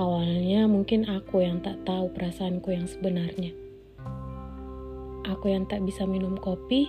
[0.00, 3.52] Awalnya mungkin aku yang tak tahu perasaanku yang sebenarnya.
[5.28, 6.88] Aku yang tak bisa minum kopi,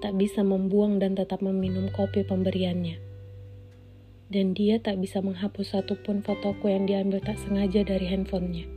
[0.00, 2.96] tak bisa membuang dan tetap meminum kopi pemberiannya.
[4.32, 8.73] Dan dia tak bisa menghapus satupun fotoku yang diambil tak sengaja dari handphonenya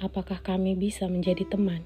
[0.00, 1.84] apakah kami bisa menjadi teman?